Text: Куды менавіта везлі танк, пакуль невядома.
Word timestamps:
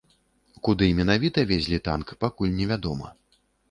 Куды 0.67 0.87
менавіта 1.01 1.39
везлі 1.53 1.83
танк, 1.91 2.07
пакуль 2.27 2.57
невядома. 2.61 3.19